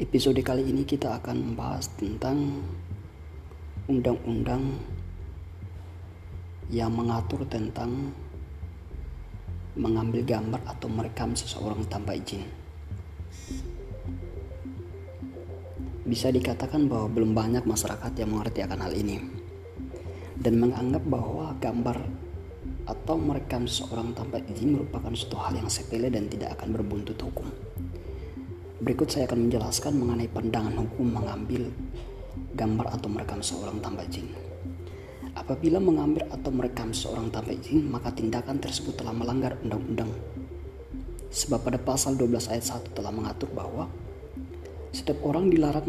[0.00, 2.64] Episode kali ini kita akan membahas tentang
[3.84, 4.80] undang-undang
[6.72, 8.08] yang mengatur tentang
[9.76, 12.48] mengambil gambar atau merekam seseorang tanpa izin.
[16.08, 19.20] Bisa dikatakan bahwa belum banyak masyarakat yang mengerti akan hal ini
[20.40, 22.00] dan menganggap bahwa gambar
[22.88, 27.52] atau merekam seseorang tanpa izin merupakan suatu hal yang sepele dan tidak akan berbuntut hukum.
[28.80, 31.68] Berikut saya akan menjelaskan mengenai pandangan hukum mengambil
[32.56, 34.32] gambar atau merekam seorang tanpa izin.
[35.36, 40.08] Apabila mengambil atau merekam seorang tanpa izin, maka tindakan tersebut telah melanggar undang-undang.
[41.28, 43.84] Sebab pada pasal 12 ayat 1 telah mengatur bahwa
[44.96, 45.84] setiap orang dilarang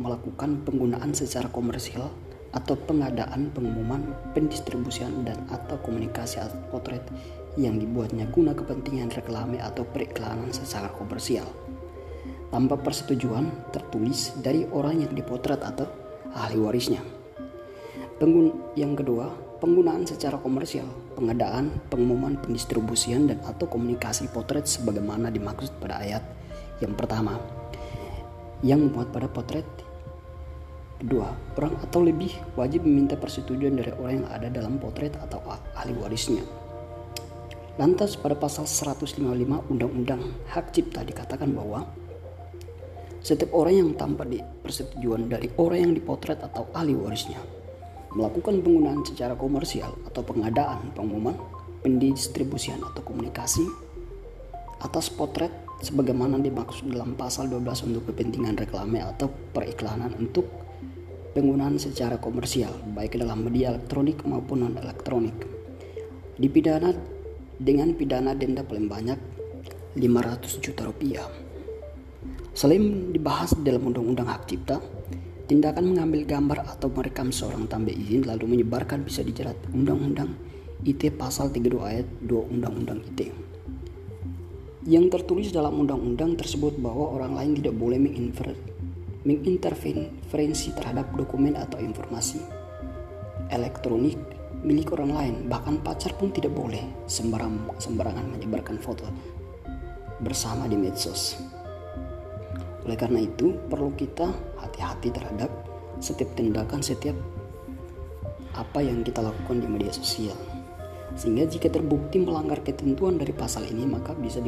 [0.00, 2.08] melakukan penggunaan secara komersial
[2.56, 7.04] atau pengadaan, pengumuman, pendistribusian, dan atau komunikasi atau potret
[7.60, 11.44] yang dibuatnya guna kepentingan reklame atau periklanan secara komersial
[12.50, 15.86] tanpa persetujuan tertulis dari orang yang dipotret atau
[16.34, 17.02] ahli warisnya.
[18.20, 25.80] Penggun yang kedua, penggunaan secara komersial, pengadaan, pengumuman, pendistribusian dan atau komunikasi potret sebagaimana dimaksud
[25.80, 26.20] pada ayat
[26.84, 27.40] yang pertama.
[28.60, 29.64] Yang memuat pada potret
[31.00, 32.28] Kedua, orang atau lebih
[32.60, 35.40] wajib meminta persetujuan dari orang yang ada dalam potret atau
[35.72, 36.44] ahli warisnya.
[37.80, 39.24] Lantas pada pasal 155
[39.72, 40.20] Undang-Undang
[40.52, 41.88] Hak Cipta dikatakan bahwa
[43.20, 47.40] setiap orang yang tanpa di persetujuan dari orang yang dipotret atau ahli warisnya
[48.16, 51.36] melakukan penggunaan secara komersial atau pengadaan, pengumuman,
[51.84, 53.62] pendistribusian atau komunikasi
[54.80, 60.48] atas potret sebagaimana dimaksud dalam pasal 12 untuk kepentingan reklame atau periklanan untuk
[61.36, 65.36] penggunaan secara komersial baik dalam media elektronik maupun non elektronik
[66.40, 66.90] dipidana
[67.60, 69.18] dengan pidana denda paling banyak
[69.94, 71.49] 500 juta rupiah
[72.50, 74.82] Selain dibahas dalam Undang-Undang Hak Cipta,
[75.46, 80.30] tindakan mengambil gambar atau merekam seorang tanpa izin lalu menyebarkan bisa dijerat Undang-Undang
[80.86, 83.32] ITE pasal 32 ayat 2 Undang-Undang ITE.
[84.88, 88.00] Yang tertulis dalam undang-undang tersebut bahwa orang lain tidak boleh
[89.28, 92.40] mengintervensi terhadap dokumen atau informasi
[93.52, 94.16] elektronik
[94.64, 99.04] milik orang lain, bahkan pacar pun tidak boleh sembarang, sembarangan menyebarkan foto
[100.24, 101.36] bersama di medsos.
[102.90, 105.46] Oleh karena itu, perlu kita hati-hati terhadap
[106.02, 107.14] setiap tindakan, setiap
[108.58, 110.34] apa yang kita lakukan di media sosial.
[111.14, 114.42] Sehingga jika terbukti melanggar ketentuan dari pasal ini, maka bisa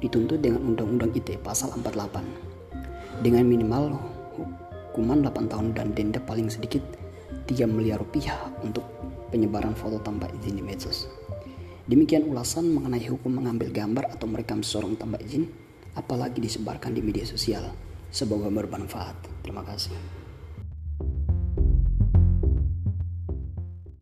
[0.00, 4.00] dituntut dengan Undang-Undang ITE pasal 48 dengan minimal
[4.88, 6.80] hukuman 8 tahun dan denda paling sedikit
[7.52, 8.88] 3 miliar rupiah untuk
[9.28, 11.04] penyebaran foto tanpa izin di medsos.
[11.84, 15.67] Demikian ulasan mengenai hukum mengambil gambar atau merekam seseorang tanpa izin
[15.98, 17.74] apalagi disebarkan di media sosial.
[18.14, 19.42] Semoga bermanfaat.
[19.42, 19.92] Terima kasih.